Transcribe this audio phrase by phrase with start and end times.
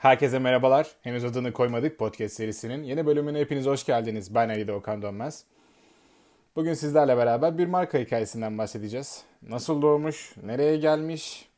[0.00, 0.90] Herkese merhabalar.
[1.02, 4.34] Henüz adını koymadık podcast serisinin yeni bölümüne hepiniz hoş geldiniz.
[4.34, 5.44] Ben Ali Doğukan Dönmez.
[6.56, 9.24] Bugün sizlerle beraber bir marka hikayesinden bahsedeceğiz.
[9.48, 11.48] Nasıl doğmuş, nereye gelmiş,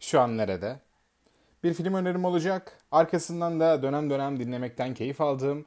[0.00, 0.76] şu an nerede?
[1.64, 2.78] Bir film önerim olacak.
[2.90, 5.64] Arkasından da dönem dönem dinlemekten keyif aldığım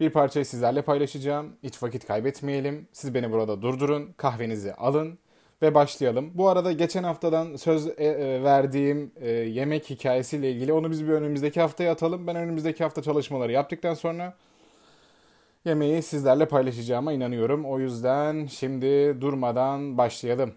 [0.00, 1.56] bir parçayı sizlerle paylaşacağım.
[1.62, 2.88] Hiç vakit kaybetmeyelim.
[2.92, 5.18] Siz beni burada durdurun, kahvenizi alın
[5.62, 6.30] ve başlayalım.
[6.34, 11.12] Bu arada geçen haftadan söz e, e, verdiğim e, yemek hikayesiyle ilgili onu biz bir
[11.12, 12.26] önümüzdeki haftaya atalım.
[12.26, 14.34] Ben önümüzdeki hafta çalışmaları yaptıktan sonra
[15.64, 17.64] yemeği sizlerle paylaşacağıma inanıyorum.
[17.64, 20.52] O yüzden şimdi durmadan başlayalım.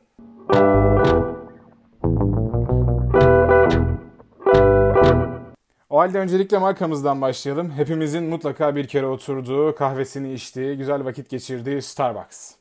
[5.90, 7.72] O halde öncelikle markamızdan başlayalım.
[7.72, 12.56] Hepimizin mutlaka bir kere oturduğu, kahvesini içtiği, güzel vakit geçirdiği Starbucks.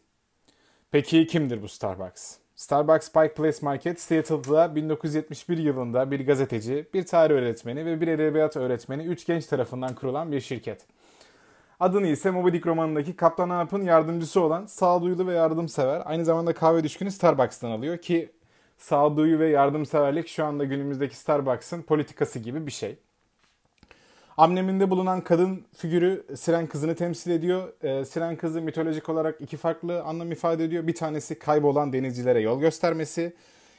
[0.96, 2.36] Peki kimdir bu Starbucks?
[2.54, 8.56] Starbucks Pike Place Market, Seattle'da 1971 yılında bir gazeteci, bir tarih öğretmeni ve bir edebiyat
[8.56, 10.86] öğretmeni üç genç tarafından kurulan bir şirket.
[11.80, 16.84] Adını ise Moby Dick romanındaki Kaptan Ahap'ın yardımcısı olan sağduyulu ve yardımsever, aynı zamanda kahve
[16.84, 18.32] düşkünü Starbucks'tan alıyor ki
[18.78, 22.98] sağduyu ve yardımseverlik şu anda günümüzdeki Starbucks'ın politikası gibi bir şey.
[24.36, 27.72] Amneminde bulunan kadın figürü Siren kızını temsil ediyor.
[27.82, 30.86] E, Siren kızı mitolojik olarak iki farklı anlam ifade ediyor.
[30.86, 33.34] Bir tanesi kaybolan denizcilere yol göstermesi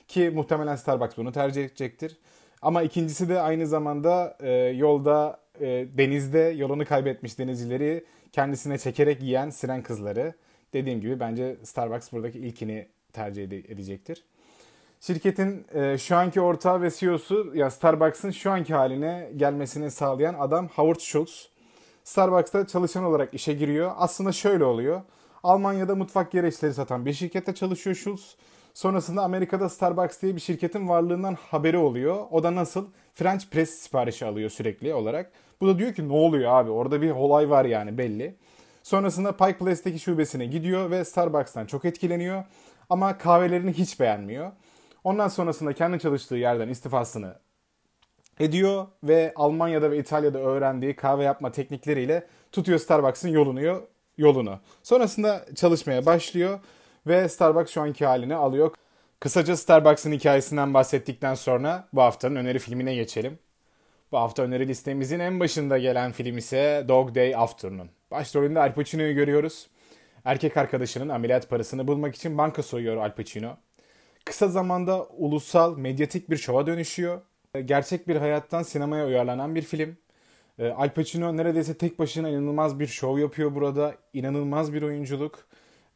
[0.08, 2.18] ki muhtemelen Starbucks bunu tercih edecektir.
[2.62, 9.50] Ama ikincisi de aynı zamanda e, yolda e, denizde yolunu kaybetmiş denizcileri kendisine çekerek yiyen
[9.50, 10.34] Siren kızları.
[10.74, 14.24] Dediğim gibi bence Starbucks buradaki ilkini tercih edecektir.
[15.02, 20.68] Şirketin e, şu anki ortağı ve CEO'su ya Starbucks'ın şu anki haline gelmesini sağlayan adam
[20.68, 21.50] Howard Schultz.
[22.04, 23.92] Starbucks'ta çalışan olarak işe giriyor.
[23.98, 25.02] Aslında şöyle oluyor.
[25.44, 28.36] Almanya'da mutfak gereçleri satan bir şirkette çalışıyor Schultz.
[28.74, 32.26] Sonrasında Amerika'da Starbucks diye bir şirketin varlığından haberi oluyor.
[32.32, 32.86] O da nasıl?
[33.14, 35.32] French press siparişi alıyor sürekli olarak.
[35.62, 38.36] Bu da diyor ki ne oluyor abi orada bir olay var yani belli.
[38.84, 42.44] Sonrasında Pike Place'deki şubesine gidiyor ve Starbucks'tan çok etkileniyor.
[42.90, 44.52] Ama kahvelerini hiç beğenmiyor.
[45.04, 47.36] Ondan sonrasında kendi çalıştığı yerden istifasını
[48.40, 53.88] ediyor ve Almanya'da ve İtalya'da öğrendiği kahve yapma teknikleriyle tutuyor Starbucks'ın yolunu,
[54.18, 54.60] yolunu.
[54.84, 56.60] Sonrasında çalışmaya başlıyor
[57.08, 58.72] ve Starbucks şu anki halini alıyor.
[59.20, 63.40] Kısaca Starbucks'ın hikayesinden bahsettikten sonra bu haftanın öneri filmine geçelim.
[64.12, 67.90] Bu hafta öneri listemizin en başında gelen film ise Dog Day Afternoon.
[68.12, 69.68] Başrolünde Al Pacino'yu görüyoruz.
[70.26, 73.58] Erkek arkadaşının ameliyat parasını bulmak için banka soyuyor Al Pacino
[74.28, 77.22] kısa zamanda ulusal medyatik bir şova dönüşüyor.
[77.66, 79.98] Gerçek bir hayattan sinemaya uyarlanan bir film.
[80.60, 83.96] Ee, Al Pacino neredeyse tek başına inanılmaz bir şov yapıyor burada.
[84.14, 85.40] İnanılmaz bir oyunculuk.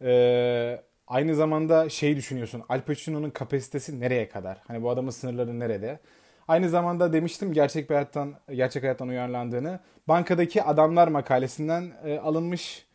[0.01, 2.63] Ee, aynı zamanda şey düşünüyorsun.
[2.69, 4.57] Al Pacino'nun kapasitesi nereye kadar?
[4.67, 5.99] Hani bu adamın sınırları nerede?
[6.47, 9.79] Aynı zamanda demiştim gerçek bir hayattan gerçek hayattan uyarlandığını.
[10.07, 12.85] Bankadaki Adamlar makalesinden e, alınmış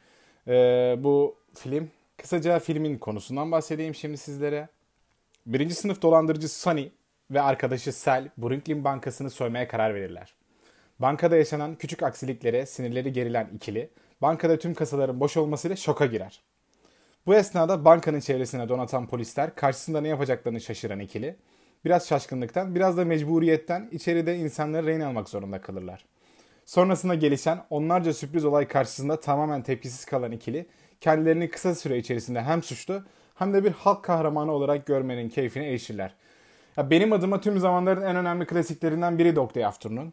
[0.48, 0.52] e,
[0.98, 1.90] bu film.
[2.16, 4.68] Kısaca filmin konusundan bahsedeyim şimdi sizlere.
[5.46, 6.88] Birinci sınıf dolandırıcı Sonny
[7.30, 10.34] ve arkadaşı Sel Brooklyn Bankası'nı soymaya karar verirler.
[10.98, 13.90] Bankada yaşanan küçük aksiliklere sinirleri gerilen ikili,
[14.22, 16.42] bankada tüm kasaların boş olmasıyla şoka girer.
[17.26, 21.36] Bu esnada bankanın çevresine donatan polisler karşısında ne yapacaklarını şaşıran ikili,
[21.84, 26.04] biraz şaşkınlıktan biraz da mecburiyetten içeride insanları rehin almak zorunda kalırlar.
[26.64, 30.66] Sonrasında gelişen onlarca sürpriz olay karşısında tamamen tepkisiz kalan ikili
[31.00, 33.02] kendilerini kısa süre içerisinde hem suçlu
[33.36, 36.14] hem de bir halk kahramanı olarak görmenin keyfine erişirler.
[36.76, 40.12] Ya benim adıma tüm zamanların en önemli klasiklerinden biri Dog Afternoon.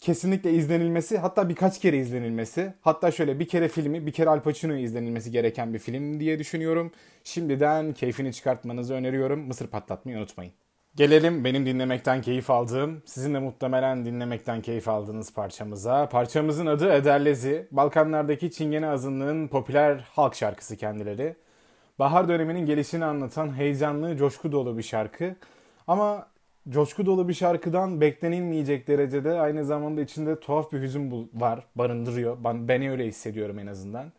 [0.00, 4.80] Kesinlikle izlenilmesi hatta birkaç kere izlenilmesi hatta şöyle bir kere filmi bir kere Al Pacino'yu
[4.80, 6.92] izlenilmesi gereken bir film diye düşünüyorum.
[7.24, 9.40] Şimdiden keyfini çıkartmanızı öneriyorum.
[9.40, 10.52] Mısır patlatmayı unutmayın.
[10.96, 16.08] Gelelim benim dinlemekten keyif aldığım, sizin de muhtemelen dinlemekten keyif aldığınız parçamıza.
[16.08, 17.68] Parçamızın adı Ederlezi.
[17.70, 21.36] Balkanlardaki Çingene azınlığın popüler halk şarkısı kendileri
[22.02, 25.34] bahar döneminin gelişini anlatan heyecanlı, coşku dolu bir şarkı.
[25.86, 26.26] Ama
[26.68, 32.36] coşku dolu bir şarkıdan beklenilmeyecek derecede aynı zamanda içinde tuhaf bir hüzün var, barındırıyor.
[32.44, 34.12] Ben, beni öyle hissediyorum en azından.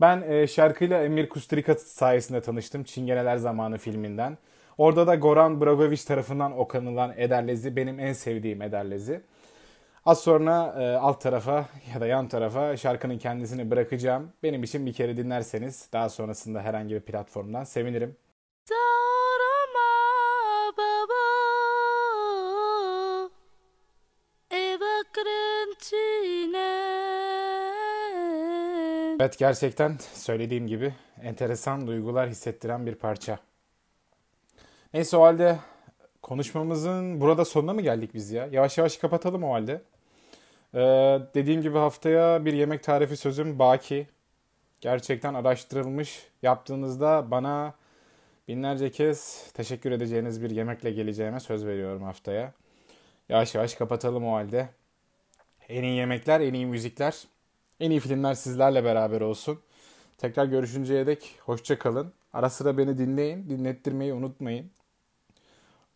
[0.00, 4.38] Ben e, şarkıyla Emir Kusturika sayesinde tanıştım Çingeneler Zamanı filminden.
[4.78, 9.20] Orada da Goran Bragovic tarafından okanılan Ederlezi benim en sevdiğim Ederlezi.
[10.04, 14.32] Az sonra e, alt tarafa ya da yan tarafa şarkının kendisini bırakacağım.
[14.42, 18.16] Benim için bir kere dinlerseniz daha sonrasında herhangi bir platformdan sevinirim.
[29.20, 33.38] Evet gerçekten söylediğim gibi enteresan duygular hissettiren bir parça.
[34.94, 35.58] Neyse o halde
[36.22, 38.46] konuşmamızın burada sonuna mı geldik biz ya?
[38.52, 39.82] Yavaş yavaş kapatalım o halde.
[40.74, 40.78] Ee,
[41.34, 44.06] dediğim gibi haftaya bir yemek tarifi sözüm baki.
[44.80, 46.26] Gerçekten araştırılmış.
[46.42, 47.74] Yaptığınızda bana
[48.48, 52.52] binlerce kez teşekkür edeceğiniz bir yemekle geleceğime söz veriyorum haftaya.
[53.28, 54.68] Yavaş yavaş kapatalım o halde.
[55.68, 57.24] En iyi yemekler, en iyi müzikler,
[57.80, 59.60] en iyi filmler sizlerle beraber olsun.
[60.18, 62.12] Tekrar görüşünceye dek hoşça kalın.
[62.32, 64.70] Ara sıra beni dinleyin, dinlettirmeyi unutmayın.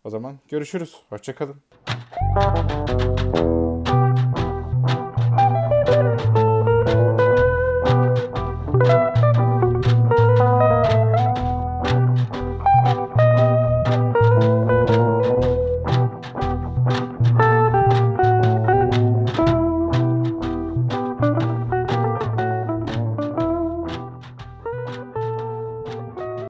[0.05, 0.97] O zaman görüşürüz.
[1.09, 1.57] Hoşça kalın.